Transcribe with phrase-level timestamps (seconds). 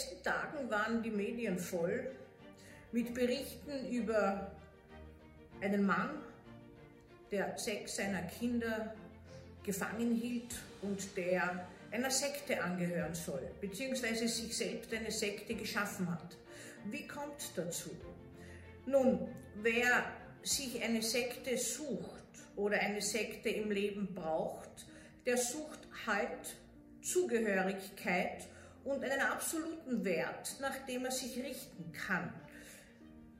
[0.00, 2.10] letzten Tagen waren die Medien voll
[2.92, 4.50] mit Berichten über
[5.60, 6.22] einen Mann,
[7.30, 8.94] der sechs seiner Kinder
[9.62, 16.36] gefangen hielt und der einer Sekte angehören soll, beziehungsweise sich selbst eine Sekte geschaffen hat.
[16.86, 17.90] Wie kommt dazu?
[18.86, 20.04] Nun, wer
[20.42, 22.24] sich eine Sekte sucht
[22.56, 24.86] oder eine Sekte im Leben braucht,
[25.26, 26.56] der sucht halt
[27.02, 28.48] Zugehörigkeit
[28.84, 32.32] und einen absoluten Wert, nach dem er sich richten kann.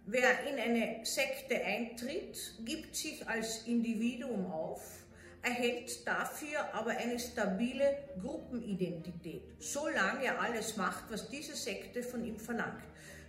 [0.06, 4.82] Wer in eine Sekte eintritt, gibt sich als Individuum auf,
[5.42, 12.38] erhält dafür aber eine stabile Gruppenidentität, solange er alles macht, was diese Sekte von ihm
[12.38, 12.82] verlangt.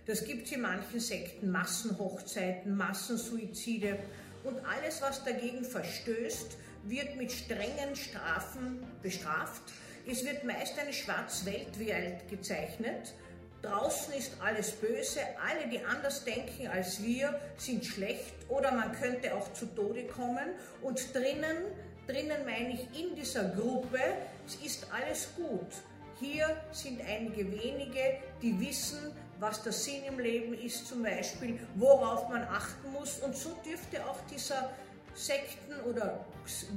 [0.06, 3.98] Das gibt es in manchen Sekten, Massenhochzeiten, Massensuizide
[4.42, 9.62] und alles, was dagegen verstößt, wird mit strengen Strafen bestraft.
[10.06, 13.14] Es wird meist eine Schwarzweltwelt gezeichnet.
[13.62, 19.34] Draußen ist alles böse, alle, die anders denken als wir, sind schlecht oder man könnte
[19.36, 20.48] auch zu Tode kommen.
[20.80, 21.56] Und drinnen,
[22.08, 24.00] drinnen meine ich in dieser Gruppe,
[24.64, 25.68] ist alles gut.
[26.18, 32.28] Hier sind einige wenige, die wissen, was der Sinn im Leben ist zum Beispiel, worauf
[32.28, 33.18] man achten muss.
[33.20, 34.72] Und so dürfte auch dieser
[35.14, 36.24] Sekten- oder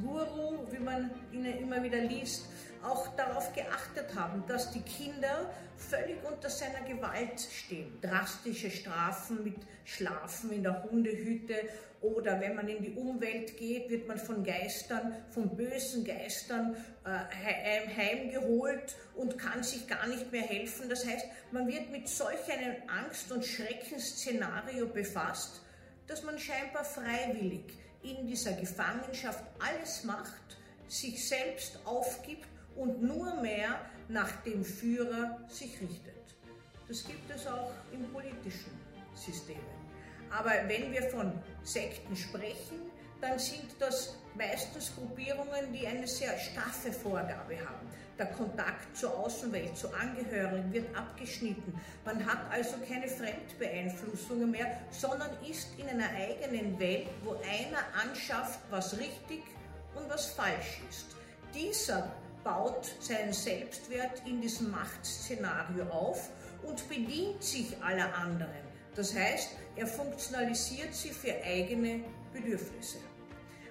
[0.03, 2.45] Guru, wie man ihn immer wieder liest,
[2.83, 7.99] auch darauf geachtet haben, dass die Kinder völlig unter seiner Gewalt stehen.
[8.01, 9.55] Drastische Strafen mit
[9.85, 11.55] Schlafen in der Hundehütte
[12.01, 17.87] oder wenn man in die Umwelt geht, wird man von Geistern, von bösen Geistern äh,
[17.95, 20.87] heimgeholt und kann sich gar nicht mehr helfen.
[20.87, 25.61] Das heißt, man wird mit solch einem Angst- und Schreckensszenario befasst,
[26.05, 27.73] dass man scheinbar freiwillig
[28.05, 35.81] in dieser Gefangenschaft alles macht, sich selbst aufgibt und nur mehr nach dem Führer sich
[35.81, 36.13] richtet.
[36.87, 38.71] Das gibt es auch im politischen
[39.15, 39.59] System.
[40.29, 41.33] Aber wenn wir von
[41.63, 47.87] Sekten sprechen, dann sind das meistens Gruppierungen, die eine sehr straffe Vorgabe haben.
[48.17, 51.73] Der Kontakt zur Außenwelt, zu Angehörigen wird abgeschnitten.
[52.05, 58.59] Man hat also keine Fremdbeeinflussungen mehr, sondern ist in einer eigenen Welt, wo einer anschafft,
[58.69, 59.43] was richtig
[59.95, 61.07] und was falsch ist.
[61.53, 62.09] Dieser
[62.43, 66.29] baut seinen Selbstwert in diesem Machtszenario auf
[66.63, 68.65] und bedient sich aller anderen.
[68.95, 72.01] Das heißt, er funktionalisiert sie für eigene
[72.35, 72.97] Bedürfnisse.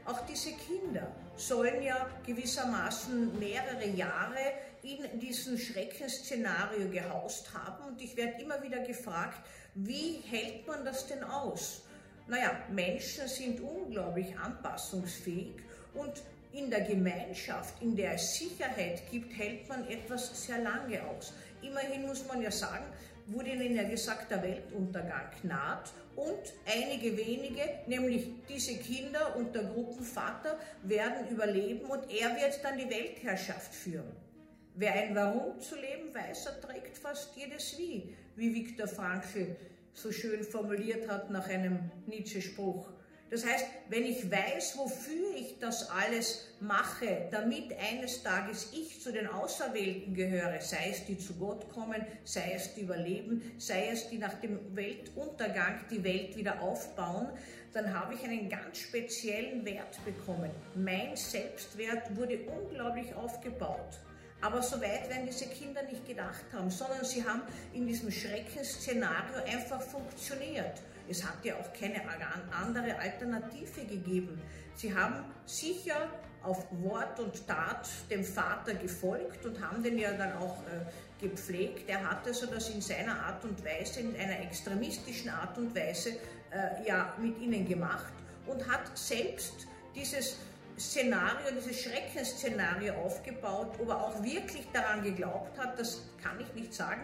[0.07, 4.39] Auch diese Kinder sollen ja gewissermaßen mehrere Jahre
[4.83, 11.07] in diesem Schreckensszenario gehaust haben und ich werde immer wieder gefragt, wie hält man das
[11.07, 11.83] denn aus?
[12.27, 15.57] Naja, Menschen sind unglaublich anpassungsfähig
[15.95, 16.23] und
[16.55, 21.33] in der Gemeinschaft, in der es Sicherheit gibt, hält man etwas sehr lange aus.
[21.63, 22.85] Immerhin muss man ja sagen,
[23.27, 29.65] wurde ihnen ja gesagt, der Weltuntergang naht und einige wenige, nämlich diese Kinder und der
[29.65, 34.13] Gruppenvater, werden überleben und er wird dann die Weltherrschaft führen.
[34.75, 39.57] Wer ein Warum zu leben weiß, erträgt fast jedes Wie, wie Viktor Frankl
[39.93, 42.89] so schön formuliert hat nach einem Nietzsche-Spruch.
[43.35, 49.11] Das heißt, wenn ich weiß, wofür ich das alles mache, damit eines Tages ich zu
[49.11, 54.09] den Auserwählten gehöre, sei es die zu Gott kommen, sei es die überleben, sei es
[54.09, 57.27] die nach dem Weltuntergang die Welt wieder aufbauen,
[57.73, 60.53] dann habe ich einen ganz speziellen Wert bekommen.
[60.77, 63.99] Mein Selbstwert wurde unglaublich aufgebaut.
[64.43, 67.43] Aber so weit werden diese Kinder nicht gedacht haben, sondern sie haben
[67.73, 70.81] in diesem Schreckensszenario einfach funktioniert.
[71.09, 72.01] Es hat ja auch keine
[72.51, 74.41] andere Alternative gegeben.
[74.77, 76.09] Sie haben sicher
[76.43, 81.89] auf Wort und Tat dem Vater gefolgt und haben den ja dann auch äh, gepflegt.
[81.89, 86.11] Er hat also das in seiner Art und Weise, in einer extremistischen Art und Weise
[86.51, 88.13] äh, ja mit ihnen gemacht
[88.47, 90.37] und hat selbst dieses
[90.79, 93.77] Szenario, dieses Schreckensszenario aufgebaut.
[93.79, 97.03] Ob er auch wirklich daran geglaubt hat, das kann ich nicht sagen.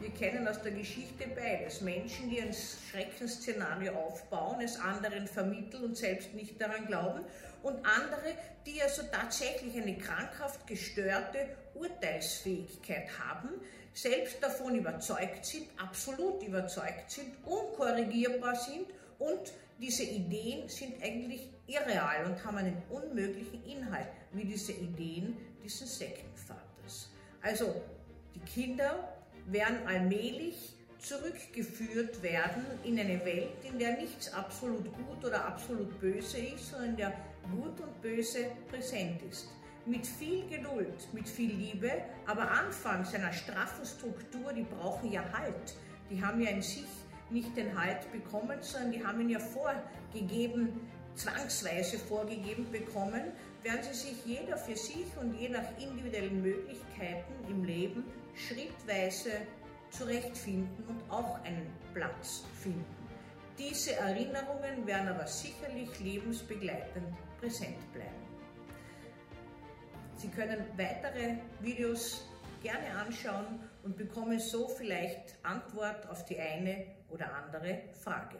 [0.00, 1.82] Wir kennen aus der Geschichte beides.
[1.82, 7.20] Menschen, die ein Schreckensszenario aufbauen, es anderen vermitteln und selbst nicht daran glauben.
[7.62, 8.34] Und andere,
[8.64, 13.50] die also tatsächlich eine krankhaft gestörte Urteilsfähigkeit haben,
[13.92, 18.86] selbst davon überzeugt sind, absolut überzeugt sind, unkorrigierbar sind
[19.18, 25.98] und diese Ideen sind eigentlich irreal und haben einen unmöglichen Inhalt, wie diese Ideen dieses
[25.98, 27.10] Sektenvaters.
[27.42, 27.82] Also
[28.34, 35.46] die Kinder werden allmählich zurückgeführt werden in eine Welt, in der nichts absolut gut oder
[35.46, 37.12] absolut böse ist, sondern in der
[37.50, 39.48] gut und böse präsent ist.
[39.86, 41.90] mit viel Geduld, mit viel Liebe,
[42.26, 45.74] aber anfangs einer straffen Struktur, die brauchen ja Halt.
[46.10, 46.86] Die haben ja in sich
[47.30, 50.80] nicht den Halt bekommen, sondern die haben ihn ja vorgegeben,
[51.14, 53.22] zwangsweise vorgegeben bekommen,
[53.62, 58.04] werden sie sich jeder für sich und je nach individuellen Möglichkeiten im Leben
[58.34, 59.30] schrittweise
[59.90, 62.84] zurechtfinden und auch einen Platz finden.
[63.58, 68.08] Diese Erinnerungen werden aber sicherlich lebensbegleitend präsent bleiben.
[70.16, 72.26] Sie können weitere Videos
[72.62, 78.36] gerne anschauen und bekommen so vielleicht Antwort auf die eine oder andere Frage.